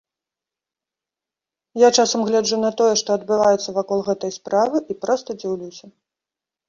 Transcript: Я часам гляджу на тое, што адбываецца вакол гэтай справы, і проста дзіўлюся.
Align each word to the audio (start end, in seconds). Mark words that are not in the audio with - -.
Я 1.81 1.89
часам 2.03 2.19
гляджу 2.29 2.57
на 2.65 2.71
тое, 2.81 2.93
што 3.01 3.09
адбываецца 3.19 3.77
вакол 3.79 3.99
гэтай 4.11 4.31
справы, 4.39 4.77
і 4.95 5.01
проста 5.05 5.29
дзіўлюся. 5.45 5.85